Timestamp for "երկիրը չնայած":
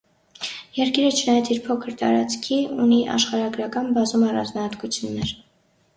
0.77-1.51